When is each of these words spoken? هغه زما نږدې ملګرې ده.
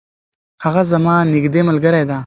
هغه 0.63 0.81
زما 0.91 1.15
نږدې 1.33 1.61
ملګرې 1.69 2.03
ده. 2.09 2.17